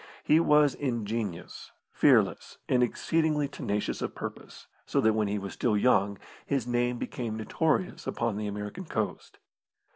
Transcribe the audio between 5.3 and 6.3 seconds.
was still young,